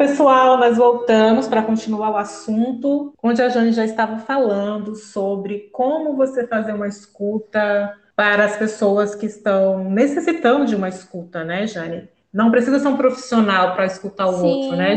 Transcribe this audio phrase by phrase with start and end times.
[0.00, 6.16] pessoal, nós voltamos para continuar o assunto onde a Jane já estava falando sobre como
[6.16, 12.08] você fazer uma escuta para as pessoas que estão necessitando de uma escuta, né, Jane?
[12.32, 14.46] Não precisa ser um profissional para escutar o Sim.
[14.46, 14.96] outro, né?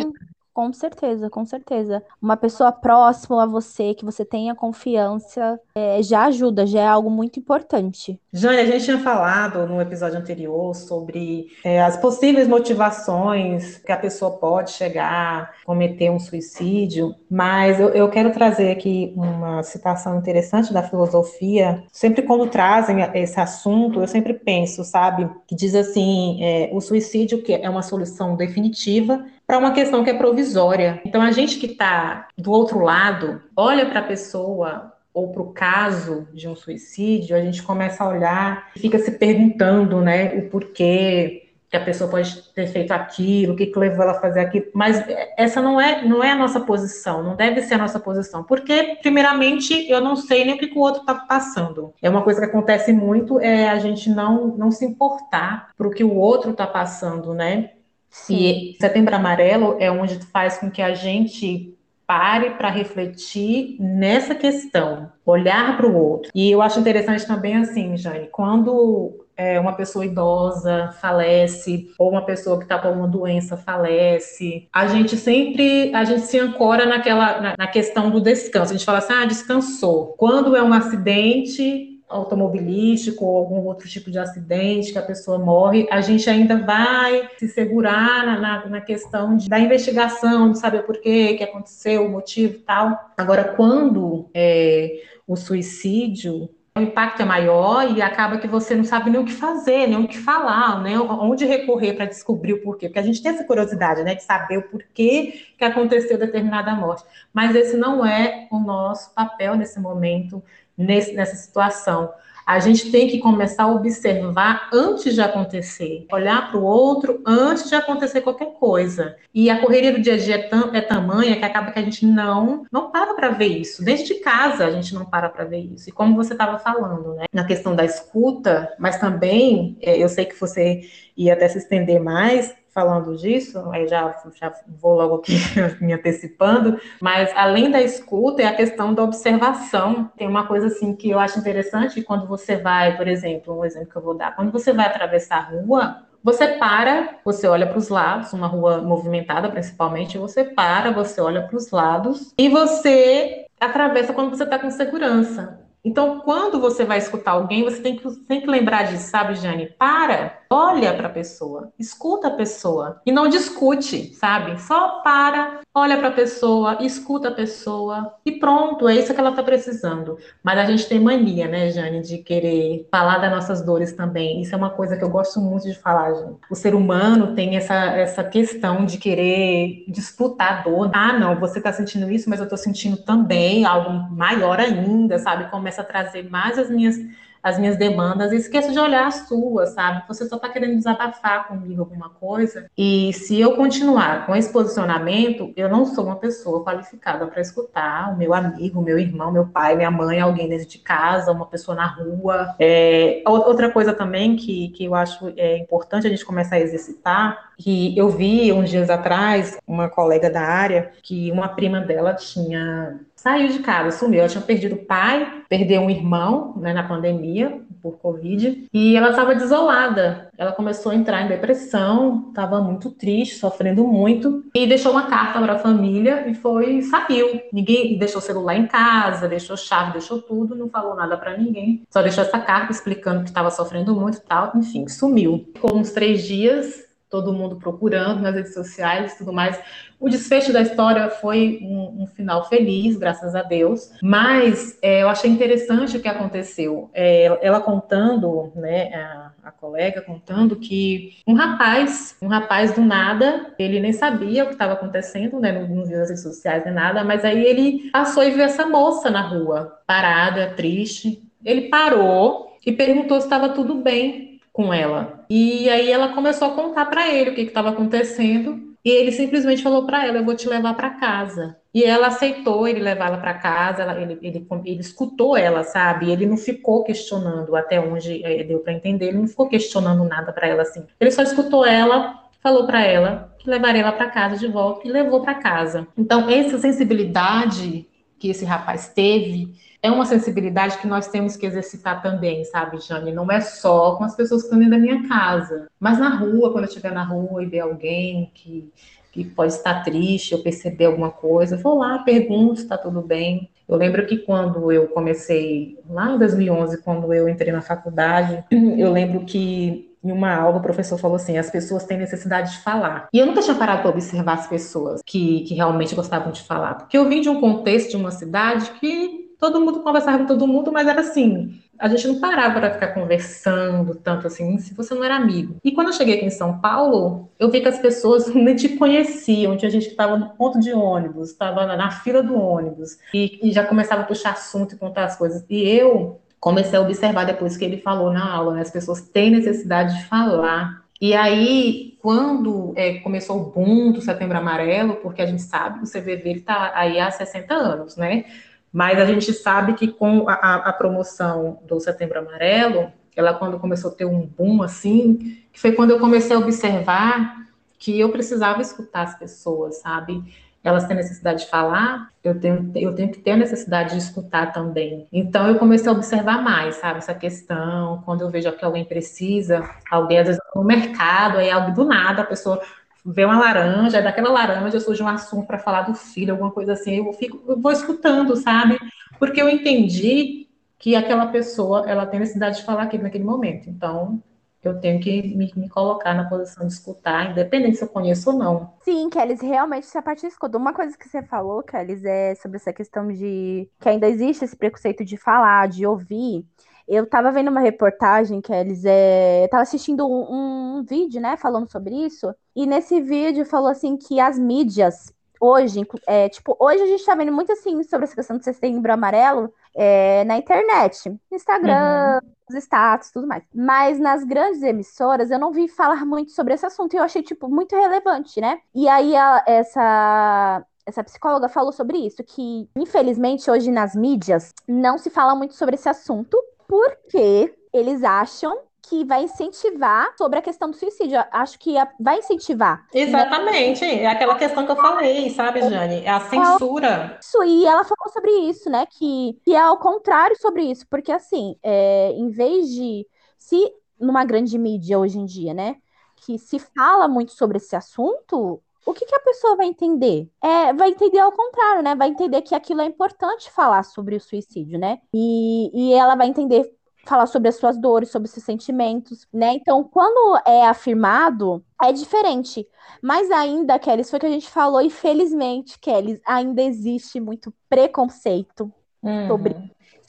[0.54, 2.04] Com certeza, com certeza.
[2.22, 7.10] Uma pessoa próxima a você, que você tenha confiança, é, já ajuda, já é algo
[7.10, 8.20] muito importante.
[8.32, 13.98] Jane, a gente tinha falado no episódio anterior sobre é, as possíveis motivações que a
[13.98, 20.20] pessoa pode chegar a cometer um suicídio, mas eu, eu quero trazer aqui uma citação
[20.20, 21.84] interessante da filosofia.
[21.92, 27.42] Sempre quando trazem esse assunto, eu sempre penso, sabe, que diz assim: é, o suicídio
[27.42, 31.00] que é uma solução definitiva para uma questão que é provisória.
[31.06, 35.54] Então, a gente que está do outro lado, olha para a pessoa ou para o
[35.54, 40.50] caso de um suicídio, a gente começa a olhar e fica se perguntando, né, o
[40.50, 44.40] porquê que a pessoa pode ter feito aquilo, o que, que levou ela a fazer
[44.40, 45.04] aquilo, mas
[45.38, 48.98] essa não é, não é a nossa posição, não deve ser a nossa posição, porque,
[49.04, 51.94] primeiramente, eu não sei nem o que, que o outro está passando.
[52.02, 55.92] É uma coisa que acontece muito, é a gente não, não se importar para o
[55.92, 57.70] que o outro está passando, né?
[58.14, 58.36] Sim.
[58.36, 61.76] E Setembro Amarelo é onde faz com que a gente
[62.06, 66.32] pare para refletir nessa questão, olhar para o outro.
[66.36, 72.24] E eu acho interessante também assim, Jane, quando é, uma pessoa idosa falece ou uma
[72.24, 77.42] pessoa que está com uma doença falece, a gente sempre a gente se ancora naquela
[77.42, 78.74] na, na questão do descanso.
[78.74, 80.14] A gente fala assim, ah, descansou.
[80.18, 85.88] Quando é um acidente automobilístico ou algum outro tipo de acidente que a pessoa morre,
[85.90, 90.84] a gente ainda vai se segurar na, na, na questão de, da investigação, de saber
[90.84, 93.12] por quê, que aconteceu, o motivo tal.
[93.18, 99.12] Agora, quando é, o suicídio o impacto é maior e acaba que você não sabe
[99.12, 102.88] nem o que fazer, nem o que falar, nem onde recorrer para descobrir o porquê.
[102.88, 107.04] Porque a gente tem essa curiosidade, né, de saber o porquê que aconteceu determinada morte.
[107.32, 110.44] Mas esse não é o nosso papel nesse momento
[110.78, 112.12] nesse, nessa situação.
[112.46, 117.70] A gente tem que começar a observar antes de acontecer, olhar para o outro antes
[117.70, 119.16] de acontecer qualquer coisa.
[119.34, 121.82] E a correria do dia a dia é, tam, é tamanha que acaba que a
[121.82, 123.84] gente não não para para ver isso.
[123.84, 125.90] Dentro de casa a gente não para para ver isso.
[125.90, 130.26] E como você estava falando, né, na questão da escuta, mas também é, eu sei
[130.26, 130.82] que você
[131.16, 135.38] ia até se estender mais, falando disso, aí já, já vou logo aqui
[135.80, 140.12] me antecipando, mas além da escuta é a questão da observação.
[140.18, 143.90] Tem uma coisa assim que eu acho interessante quando você vai, por exemplo, um exemplo
[143.90, 147.78] que eu vou dar, quando você vai atravessar a rua, você para, você olha para
[147.78, 153.46] os lados, uma rua movimentada principalmente, você para, você olha para os lados e você
[153.60, 155.60] atravessa quando você está com segurança.
[155.86, 159.68] Então, quando você vai escutar alguém, você tem que, tem que lembrar disso, sabe, Jane?
[159.78, 164.62] Para, olha para a pessoa, escuta a pessoa e não discute, sabe?
[164.62, 169.32] Só para, olha para a pessoa, escuta a pessoa e pronto, é isso que ela
[169.32, 170.18] está precisando.
[170.44, 174.42] Mas a gente tem mania, né, Jane, de querer falar das nossas dores também.
[174.42, 176.38] Isso é uma coisa que eu gosto muito de falar, Jane.
[176.52, 180.92] O ser humano tem essa, essa questão de querer disputar a dor.
[180.94, 185.50] Ah, não, você está sentindo isso, mas eu estou sentindo também algo maior ainda, sabe?
[185.50, 186.96] Começa a trazer mais as minhas
[187.44, 190.04] as minhas demandas e esqueço de olhar as suas, sabe?
[190.08, 192.68] Você só está querendo desabafar comigo alguma coisa.
[192.78, 198.14] E se eu continuar com esse posicionamento, eu não sou uma pessoa qualificada para escutar
[198.14, 201.76] o meu amigo, meu irmão, meu pai, minha mãe, alguém dentro de casa, uma pessoa
[201.76, 202.56] na rua.
[202.58, 207.52] É, outra coisa também que, que eu acho é importante a gente começar a exercitar,
[207.58, 213.00] que eu vi uns dias atrás uma colega da área que uma prima dela tinha
[213.24, 214.20] saiu de casa, sumiu.
[214.20, 219.12] Ela tinha perdido o pai, perdeu um irmão né, na pandemia por Covid e ela
[219.12, 220.30] estava desolada.
[220.38, 225.40] Ela começou a entrar em depressão, estava muito triste, sofrendo muito e deixou uma carta
[225.40, 227.42] para a família e foi saiu.
[227.52, 231.84] Ninguém deixou celular em casa, deixou chave, deixou tudo, não falou nada para ninguém.
[231.90, 234.52] Só deixou essa carta explicando que estava sofrendo muito tal.
[234.56, 235.50] Enfim, sumiu.
[235.54, 236.83] Ficou uns três dias
[237.14, 239.60] todo mundo procurando nas redes sociais e tudo mais.
[240.00, 245.08] O desfecho da história foi um, um final feliz, graças a Deus, mas é, eu
[245.08, 246.90] achei interessante o que aconteceu.
[246.92, 253.54] É, ela contando, né, a, a, colega contando que um rapaz, um rapaz do nada,
[253.60, 257.46] ele nem sabia o que estava acontecendo, né, nos redes sociais nem nada, mas aí
[257.46, 261.22] ele passou e viu essa moça na rua, parada, triste.
[261.46, 265.26] Ele parou e perguntou se estava tudo bem com ela.
[265.28, 268.72] E aí ela começou a contar para ele o que estava acontecendo.
[268.86, 271.58] E ele simplesmente falou para ela: Eu vou te levar para casa.
[271.74, 276.12] E ela aceitou ele levar ela para casa, ela, ele, ele, ele, escutou ela, sabe?
[276.12, 280.32] Ele não ficou questionando até onde é, deu para entender, ele não ficou questionando nada
[280.32, 280.86] para ela assim.
[281.00, 284.92] Ele só escutou ela, falou para ela que levaria ela para casa de volta e
[284.92, 285.88] levou para casa.
[285.98, 287.88] Então, essa sensibilidade
[288.24, 293.12] que esse rapaz teve é uma sensibilidade que nós temos que exercitar também, sabe, Jane?
[293.12, 296.54] Não é só com as pessoas que estão dentro da minha casa, mas na rua,
[296.54, 298.72] quando eu estiver na rua e ver alguém que,
[299.12, 303.50] que pode estar triste ou perceber alguma coisa, vou lá, pergunto se está tudo bem.
[303.68, 308.42] Eu lembro que quando eu comecei, lá em 2011, quando eu entrei na faculdade,
[308.80, 312.60] eu lembro que em uma aula, o professor falou assim: as pessoas têm necessidade de
[312.60, 313.08] falar.
[313.14, 316.76] E eu nunca tinha parado para observar as pessoas que, que realmente gostavam de falar,
[316.76, 320.48] porque eu vim de um contexto de uma cidade que todo mundo conversava com todo
[320.48, 324.96] mundo, mas era assim, a gente não parava para ficar conversando tanto assim, se você
[324.96, 325.58] não era amigo.
[325.62, 328.70] E quando eu cheguei aqui em São Paulo, eu vi que as pessoas nem te
[328.70, 329.58] conheciam.
[329.58, 333.52] Tinha gente que estava no ponto de ônibus, estava na, fila do ônibus, e, e
[333.52, 335.44] já começava a puxar assunto e contar as coisas.
[335.50, 338.62] E eu comecei a observar depois que ele falou na aula, né?
[338.62, 340.84] As pessoas têm necessidade de falar.
[341.00, 345.86] E aí, quando é, começou o boom do Setembro Amarelo, porque a gente sabe que
[345.86, 348.26] o CVV está aí há 60 anos, né?
[348.74, 353.92] Mas a gente sabe que com a, a, promoção do Setembro Amarelo, ela quando começou
[353.92, 357.38] a ter um boom assim, que foi quando eu comecei a observar
[357.80, 360.22] que eu precisava escutar as pessoas, sabe?
[360.64, 364.54] Elas têm necessidade de falar, eu tenho, eu tenho que ter a necessidade de escutar
[364.54, 365.06] também.
[365.12, 369.70] Então eu comecei a observar mais, sabe, essa questão, quando eu vejo que alguém precisa,
[369.92, 372.62] alguém às vezes no mercado, aí algo do nada, a pessoa
[373.06, 376.96] vê uma laranja, daquela laranja surge um assunto para falar do filho, alguma coisa assim,
[376.96, 378.78] eu fico, eu vou escutando, sabe?
[379.20, 380.48] Porque eu entendi
[380.80, 383.70] que aquela pessoa, ela tem necessidade de falar aquilo naquele momento.
[383.70, 384.22] Então,
[384.64, 388.38] eu tenho que me, me, colocar na posição de escutar, independente se eu conheço ou
[388.38, 388.74] não.
[388.82, 390.58] Sim, Kelly, realmente se a parte escuta.
[390.58, 394.56] Uma coisa que você falou, Kelly, é sobre essa questão de que ainda existe esse
[394.56, 396.46] preconceito de falar, de ouvir.
[396.88, 399.48] Eu tava vendo uma reportagem, Kelly, é...
[399.50, 404.20] tava assistindo um, um vídeo, né, falando sobre isso, e nesse vídeo falou assim que
[404.20, 405.14] as mídias
[405.44, 408.94] hoje, é, tipo, hoje a gente tá vendo muito assim sobre essa questão do setembro
[408.94, 412.30] amarelo é, na internet, Instagram, uhum.
[412.50, 413.44] os status, tudo mais.
[413.54, 417.22] Mas nas grandes emissoras eu não vi falar muito sobre esse assunto e eu achei,
[417.22, 418.60] tipo, muito relevante, né?
[418.74, 424.98] E aí a, essa essa psicóloga falou sobre isso, que infelizmente hoje nas mídias não
[424.98, 426.38] se fala muito sobre esse assunto,
[426.68, 431.24] porque eles acham que vai incentivar sobre a questão do suicídio.
[431.32, 432.86] Acho que vai incentivar.
[432.94, 433.86] Exatamente.
[433.86, 436.04] É aquela questão que eu falei, sabe, Jane?
[436.04, 437.18] É a censura.
[437.22, 438.86] Isso, e ela falou sobre isso, né?
[438.86, 440.86] Que, que é ao contrário sobre isso.
[440.90, 443.08] Porque, assim, é, em vez de.
[443.38, 445.78] Se numa grande mídia hoje em dia, né?
[446.18, 450.30] Que se fala muito sobre esse assunto, o que, que, a pessoa vai entender?
[450.42, 451.96] É, vai entender ao contrário, né?
[451.96, 455.00] Vai entender que aquilo é importante falar sobre o suicídio, né?
[455.14, 456.70] E, e ela vai entender
[457.04, 459.54] falar sobre as suas dores, sobre seus sentimentos, né?
[459.54, 462.68] Então, quando é afirmado, é diferente.
[463.02, 467.54] Mas ainda, Kelly, foi o que a gente falou, e felizmente, Kelly, ainda existe muito
[467.70, 468.72] preconceito
[469.02, 469.28] uhum.
[469.28, 469.56] sobre,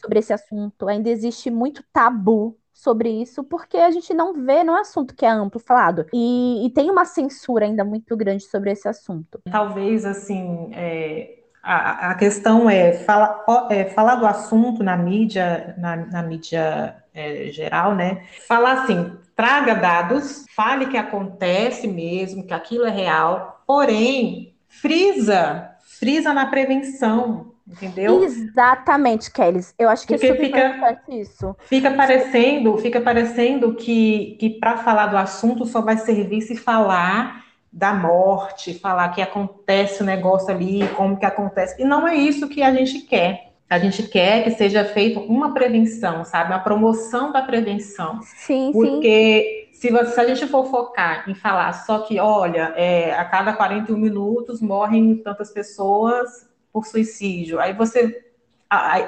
[0.00, 4.74] sobre esse assunto, ainda existe muito tabu sobre isso, porque a gente não vê, não
[4.74, 6.06] é um assunto que é amplo falado.
[6.12, 9.40] E, e tem uma censura ainda muito grande sobre esse assunto.
[9.50, 15.96] Talvez, assim, é, a, a questão é, fala, é, falar do assunto na mídia, na,
[15.96, 18.22] na mídia é, geral, né?
[18.46, 26.34] Falar assim, traga dados, fale que acontece mesmo, que aquilo é real, porém, frisa, frisa
[26.34, 28.22] na prevenção, entendeu?
[28.22, 29.60] Exatamente, Kelly.
[29.78, 31.56] Eu acho que é Porque fica, isso.
[31.60, 37.43] Fica parecendo, fica parecendo que, que para falar do assunto só vai servir se falar
[37.74, 41.82] da morte, falar que acontece o negócio ali, como que acontece.
[41.82, 43.52] E não é isso que a gente quer.
[43.68, 46.52] A gente quer que seja feita uma prevenção, sabe?
[46.52, 48.20] Uma promoção da prevenção.
[48.22, 49.88] Sim, Porque sim.
[49.88, 53.52] Se, você, se a gente for focar em falar só que, olha, é, a cada
[53.52, 58.22] 41 minutos morrem tantas pessoas por suicídio, aí você.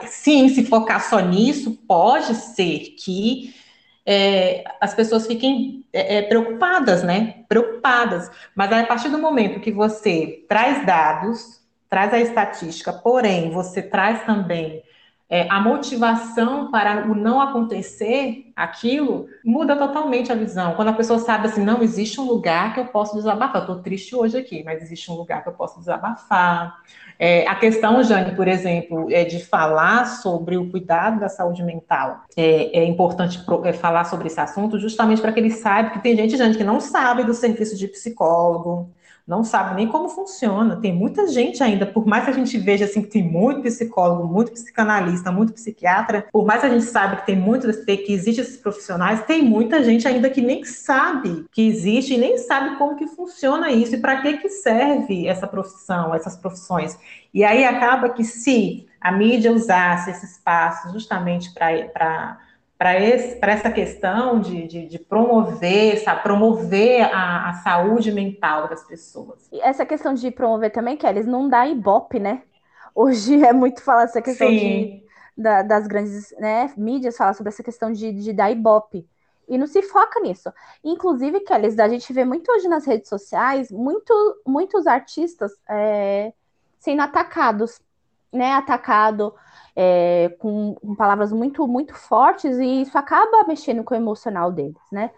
[0.08, 3.54] Sim, se focar só nisso, pode ser que
[4.06, 7.42] é, as pessoas fiquem é, é, preocupadas, né?
[7.48, 8.30] Preocupadas.
[8.54, 11.60] Mas a partir do momento que você traz dados,
[11.90, 14.82] traz a estatística, porém você traz também
[15.28, 20.74] é, a motivação para o não acontecer aquilo, muda totalmente a visão.
[20.74, 23.62] Quando a pessoa sabe assim, não existe um lugar que eu posso desabafar.
[23.62, 26.76] Estou triste hoje aqui, mas existe um lugar que eu posso desabafar.
[27.18, 32.24] É, a questão, Jane, por exemplo, é de falar sobre o cuidado da saúde mental.
[32.36, 35.98] É, é importante pro, é, falar sobre esse assunto justamente para que ele saiba que
[35.98, 38.90] tem gente, Jane, que não sabe do serviço de psicólogo,
[39.26, 40.76] não sabe nem como funciona.
[40.76, 44.32] Tem muita gente ainda, por mais que a gente veja assim que tem muito psicólogo,
[44.32, 48.40] muito psicanalista, muito psiquiatra, por mais que a gente sabe que tem muito que existe
[48.40, 52.96] esses profissionais, tem muita gente ainda que nem sabe que existe e nem sabe como
[52.96, 56.96] que funciona isso e para que que serve essa profissão, essas profissões.
[57.34, 62.38] E aí acaba que se a mídia usasse esse espaço justamente para
[62.78, 69.48] para essa questão de, de, de, promover, sabe, promover a, a, saúde mental das pessoas.
[69.50, 72.42] E essa questão de promover também, Kelly, não dá ibope, né?
[72.94, 75.02] Hoje é muito falar essa questão de,
[75.36, 79.08] da, das grandes né, mídias, falar sobre essa questão de, de dar ibope.
[79.48, 80.52] E não se foca nisso.
[80.82, 84.12] Inclusive, Kelly, a gente vê muito hoje nas redes sociais, muito,
[84.46, 86.32] muitos artistas é,
[86.78, 87.80] sendo atacados,
[88.30, 88.52] né?
[88.52, 89.34] Atacado
[89.76, 94.80] é, com, com, palavras muito, muito fortes, e isso acaba mexendo com o emocional deles,
[94.90, 95.10] né?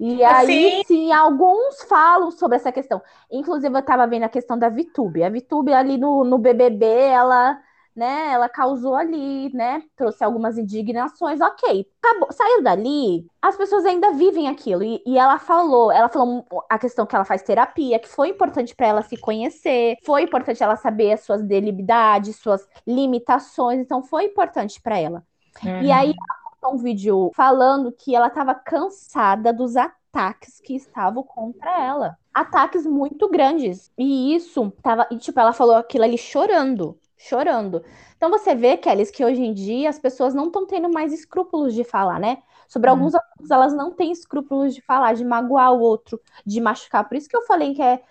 [0.00, 0.84] E aí, assim...
[0.84, 3.00] sim, alguns falam sobre essa questão.
[3.30, 5.22] Inclusive, eu estava vendo a questão da Vitube.
[5.22, 7.58] A Vitube ali no, no BBB, ela
[7.96, 8.32] né?
[8.32, 9.82] Ela causou ali, né?
[9.96, 11.88] Trouxe algumas indignações, ok.
[12.02, 14.84] Acabou, saiu dali, as pessoas ainda vivem aquilo.
[14.84, 18.76] E, e, ela falou, ela falou a questão que ela faz terapia, que foi importante
[18.76, 24.24] para ela se conhecer, foi importante ela saber as suas debilidades, suas limitações, então foi
[24.24, 25.24] importante para ela.
[25.64, 25.82] Uhum.
[25.82, 31.22] E aí ela postou um vídeo falando que ela estava cansada dos ataques que estavam
[31.22, 32.18] contra ela.
[32.34, 33.90] Ataques muito grandes.
[33.96, 37.82] E isso tava, e, tipo, ela falou aquilo ali chorando chorando.
[38.16, 41.74] Então você vê, Kelly, que hoje em dia as pessoas não estão tendo mais escrúpulos
[41.74, 42.38] de falar, né?
[42.68, 42.94] Sobre hum.
[42.94, 47.08] alguns assuntos elas não têm escrúpulos de falar, de magoar o outro, de machucar.
[47.08, 48.02] Por isso que eu falei que é,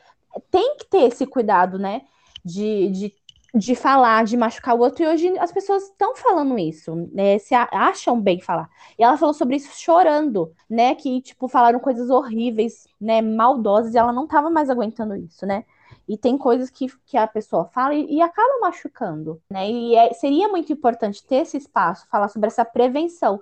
[0.49, 2.01] tem que ter esse cuidado, né?
[2.43, 3.13] De, de,
[3.53, 5.03] de falar, de machucar o outro.
[5.03, 7.37] E hoje as pessoas estão falando isso, né?
[7.39, 8.69] Se acham bem falar.
[8.97, 10.95] E ela falou sobre isso chorando, né?
[10.95, 13.21] Que, tipo, falaram coisas horríveis, né?
[13.21, 15.63] Maldosas, e ela não estava mais aguentando isso, né?
[16.07, 19.69] E tem coisas que, que a pessoa fala e, e acaba machucando, né?
[19.69, 23.41] E é, seria muito importante ter esse espaço, falar sobre essa prevenção.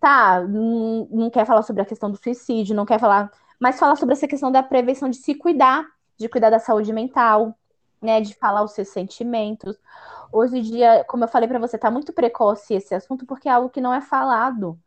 [0.00, 3.96] Tá, não, não quer falar sobre a questão do suicídio, não quer falar, mas falar
[3.96, 5.86] sobre essa questão da prevenção de se cuidar,
[6.16, 7.56] de cuidar da saúde mental,
[8.00, 8.20] né?
[8.20, 9.76] De falar os seus sentimentos.
[10.32, 13.52] Hoje em dia, como eu falei para você, tá muito precoce esse assunto porque é
[13.52, 14.78] algo que não é falado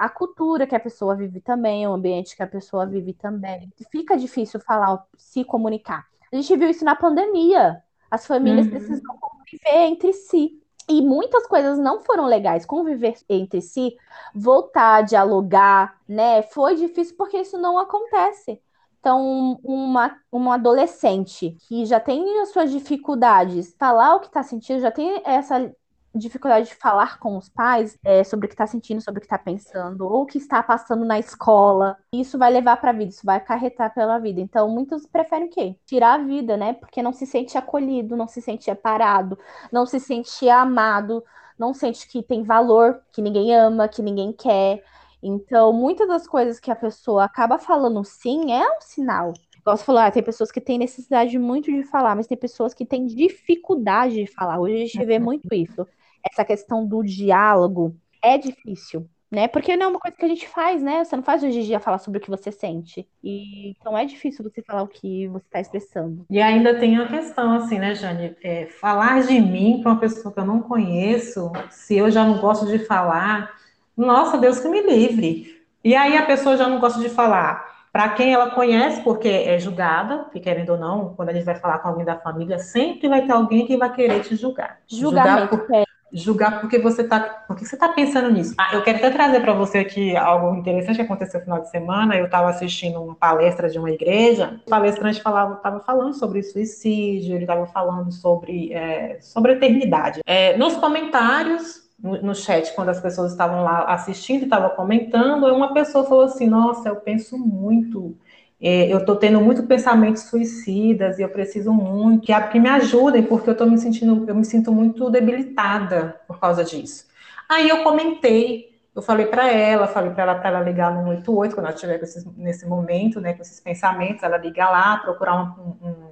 [0.00, 3.70] a cultura que a pessoa vive também, o ambiente que a pessoa vive também.
[3.92, 6.09] Fica difícil falar, se comunicar.
[6.32, 7.82] A gente viu isso na pandemia.
[8.10, 8.72] As famílias uhum.
[8.72, 10.60] precisam conviver entre si.
[10.88, 12.66] E muitas coisas não foram legais.
[12.66, 13.96] Conviver entre si,
[14.34, 16.42] voltar, dialogar, né?
[16.42, 18.60] Foi difícil porque isso não acontece.
[18.98, 24.80] Então, uma, uma adolescente que já tem as suas dificuldades, falar o que está sentindo,
[24.80, 25.74] já tem essa
[26.14, 29.26] dificuldade de falar com os pais é, sobre o que está sentindo, sobre o que
[29.26, 31.96] está pensando, ou o que está passando na escola.
[32.12, 34.40] Isso vai levar para a vida, isso vai acarretar pela vida.
[34.40, 35.76] Então, muitos preferem o quê?
[35.86, 36.72] Tirar a vida, né?
[36.72, 39.38] Porque não se sente acolhido, não se sente parado,
[39.70, 41.24] não se sente amado,
[41.58, 44.82] não sente que tem valor, que ninguém ama, que ninguém quer.
[45.22, 49.32] Então, muitas das coisas que a pessoa acaba falando sim é um sinal.
[49.58, 52.72] Igual você falou, ah, tem pessoas que têm necessidade muito de falar, mas tem pessoas
[52.72, 54.58] que têm dificuldade de falar.
[54.58, 55.86] Hoje a gente vê muito isso
[56.24, 59.46] essa questão do diálogo é difícil, né?
[59.48, 61.04] Porque não é uma coisa que a gente faz, né?
[61.04, 63.08] Você não faz hoje em dia falar sobre o que você sente.
[63.22, 66.26] E então é difícil você falar o que você está expressando.
[66.28, 68.36] E ainda tem a questão, assim, né, Jane?
[68.42, 72.38] É, falar de mim para uma pessoa que eu não conheço, se eu já não
[72.38, 73.54] gosto de falar,
[73.96, 75.60] nossa, Deus que me livre.
[75.82, 79.58] E aí a pessoa já não gosta de falar para quem ela conhece, porque é
[79.58, 83.08] julgada, que querendo ou não, quando a gente vai falar com alguém da família, sempre
[83.08, 84.78] vai ter alguém que vai querer te julgar.
[84.86, 85.74] Julgamento, julgar por...
[85.74, 88.54] é julgar porque você está porque você tá pensando nisso.
[88.58, 91.70] Ah, eu quero até trazer para você aqui algo interessante que aconteceu no final de
[91.70, 92.16] semana.
[92.16, 94.60] Eu estava assistindo uma palestra de uma igreja.
[94.66, 100.20] O palestrante falava, estava falando sobre suicídio, ele estava falando sobre é, sobre eternidade.
[100.26, 105.74] É, nos comentários no, no, chat, quando as pessoas estavam lá assistindo, estavam comentando, uma
[105.74, 108.16] pessoa falou assim: Nossa, eu penso muito
[108.60, 113.22] é, eu estou tendo muito pensamentos suicidas e eu preciso muito que, que me ajudem,
[113.22, 117.06] porque eu estou me sentindo, eu me sinto muito debilitada por causa disso.
[117.48, 121.54] Aí eu comentei, eu falei para ela, falei para ela para ela ligar no 188
[121.54, 122.00] quando ela estiver
[122.36, 125.56] nesse momento, né, com esses pensamentos, ela liga lá, procurar uma,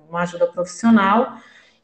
[0.08, 1.34] uma ajuda profissional.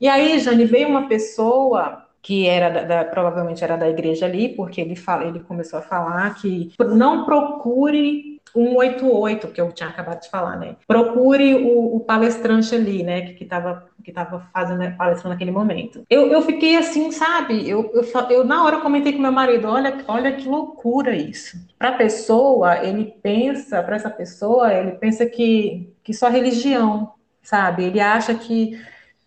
[0.00, 4.48] E aí, Jane, veio uma pessoa que era da, da, provavelmente era da igreja ali,
[4.56, 10.22] porque ele fala, ele começou a falar que não procure 188, que eu tinha acabado
[10.22, 10.76] de falar, né?
[10.86, 13.32] Procure o, o palestrante ali, né?
[13.32, 16.04] Que estava que tava fazendo palestra naquele momento.
[16.10, 17.66] Eu, eu fiquei assim, sabe?
[17.66, 21.56] Eu, eu, eu, na hora eu comentei com meu marido, olha, olha que loucura isso.
[21.78, 27.84] Para a pessoa, ele pensa, para essa pessoa, ele pensa que, que só religião sabe?
[27.84, 28.80] Ele acha que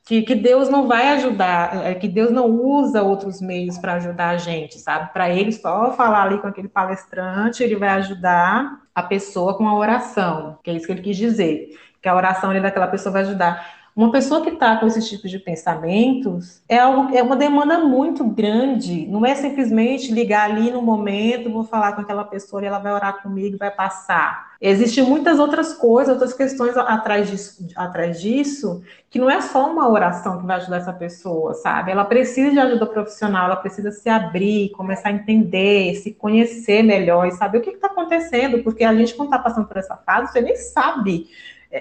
[0.04, 4.30] que, que, Deus não vai ajudar, é, que Deus não usa outros meios para ajudar
[4.30, 5.12] a gente, sabe?
[5.12, 9.76] Para ele só falar ali com aquele palestrante, ele vai ajudar a pessoa com a
[9.76, 11.70] oração, que é isso que ele quis dizer,
[12.02, 13.77] que a oração ali daquela pessoa vai ajudar.
[13.98, 18.24] Uma pessoa que está com esse tipo de pensamentos é, algo, é uma demanda muito
[18.26, 19.08] grande.
[19.08, 22.94] Não é simplesmente ligar ali no momento, vou falar com aquela pessoa e ela vai
[22.94, 24.52] orar comigo vai passar.
[24.62, 29.90] Existem muitas outras coisas, outras questões atrás disso, atrás disso, que não é só uma
[29.90, 31.90] oração que vai ajudar essa pessoa, sabe?
[31.90, 37.26] Ela precisa de ajuda profissional, ela precisa se abrir, começar a entender, se conhecer melhor
[37.28, 40.32] e saber o que está acontecendo, porque a gente, quando está passando por essa fase,
[40.32, 41.28] você nem sabe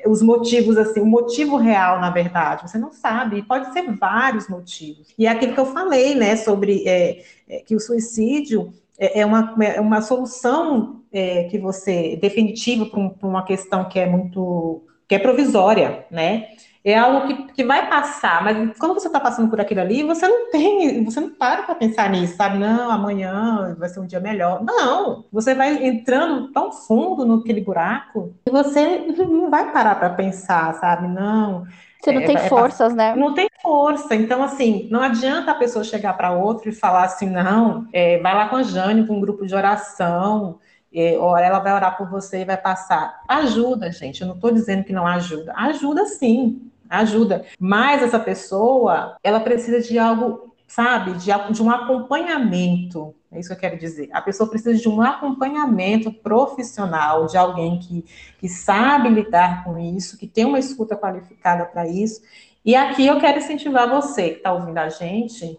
[0.06, 5.08] os motivos, assim, o motivo real, na verdade, você não sabe, pode ser vários motivos.
[5.18, 9.26] E é aquilo que eu falei, né, sobre é, é, que o suicídio é, é
[9.26, 14.82] uma, é uma solução é, que você, definitiva para um, uma questão que é muito,
[15.08, 16.48] que é provisória, né,
[16.86, 20.28] é algo que, que vai passar, mas quando você está passando por aquilo ali, você
[20.28, 22.58] não tem, você não para para pensar nisso, sabe?
[22.58, 24.62] Não, amanhã vai ser um dia melhor.
[24.62, 30.74] Não, você vai entrando tão fundo naquele buraco que você não vai parar para pensar,
[30.74, 31.08] sabe?
[31.08, 31.66] Não.
[32.00, 33.16] Você não é, tem é, forças, né?
[33.16, 34.14] Não tem força.
[34.14, 38.32] Então, assim, não adianta a pessoa chegar para outro e falar assim, não, é, vai
[38.32, 40.60] lá com a Jane, com um grupo de oração,
[40.94, 43.22] é, ela vai orar por você e vai passar.
[43.26, 44.20] Ajuda, gente.
[44.20, 45.52] Eu não estou dizendo que não ajuda.
[45.56, 47.44] Ajuda sim ajuda.
[47.58, 53.14] Mas essa pessoa, ela precisa de algo, sabe, de, de um acompanhamento.
[53.30, 54.08] É isso que eu quero dizer.
[54.12, 58.04] A pessoa precisa de um acompanhamento profissional, de alguém que,
[58.38, 62.22] que sabe lidar com isso, que tem uma escuta qualificada para isso.
[62.64, 65.58] E aqui eu quero incentivar você que está ouvindo a gente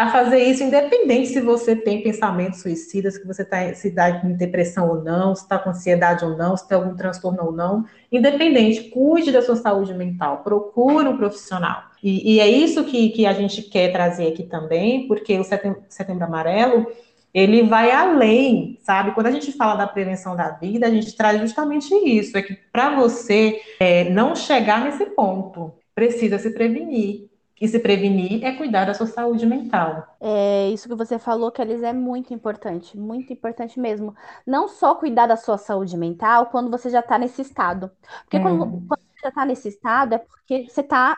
[0.00, 4.88] a fazer isso, independente se você tem pensamentos suicidas, se você está se com depressão
[4.88, 8.88] ou não, se está com ansiedade ou não, se tem algum transtorno ou não, independente,
[8.88, 11.82] cuide da sua saúde mental, procure um profissional.
[12.02, 15.82] E, e é isso que, que a gente quer trazer aqui também, porque o Setembro,
[15.90, 16.86] Setembro Amarelo,
[17.34, 19.12] ele vai além, sabe?
[19.12, 22.56] Quando a gente fala da prevenção da vida, a gente traz justamente isso, é que
[22.72, 27.29] para você é, não chegar nesse ponto, precisa se prevenir.
[27.60, 30.16] E se prevenir é cuidar da sua saúde mental.
[30.18, 34.14] É isso que você falou, Kelis, é muito importante, muito importante mesmo.
[34.46, 37.90] Não só cuidar da sua saúde mental quando você já está nesse estado.
[38.22, 38.42] Porque hum.
[38.42, 41.14] quando, quando, você já está nesse estado é porque você está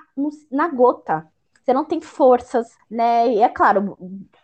[0.51, 1.29] na gota.
[1.63, 3.29] Você não tem forças, né?
[3.35, 3.97] E é claro,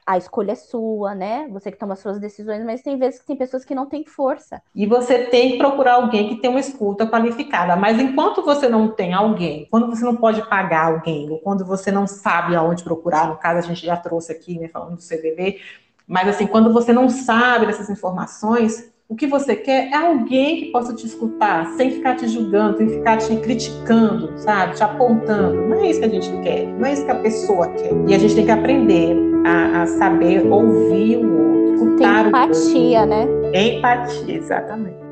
[0.09, 1.47] a escolha é sua, né?
[1.53, 4.63] Você que toma suas decisões, mas tem vezes que tem pessoas que não têm força.
[4.75, 7.77] E você tem que procurar alguém que tem uma escuta qualificada.
[7.77, 11.93] Mas enquanto você não tem alguém, quando você não pode pagar alguém, ou quando você
[11.93, 15.61] não sabe aonde procurar, no caso a gente já trouxe aqui, né, falando do CVV,
[16.07, 20.73] mas assim, quando você não sabe dessas informações, o que você quer é alguém que
[20.73, 24.75] possa te escutar, sem ficar te julgando, sem ficar te criticando, sabe?
[24.75, 25.69] Te apontando.
[25.69, 27.93] Não é isso que a gente quer, não é isso que a pessoa quer.
[28.07, 33.11] E a gente tem que aprender a, a saber ouvir o outro, tem empatia, o
[33.11, 33.51] outro.
[33.53, 33.69] né?
[33.77, 35.08] Empatia, exatamente.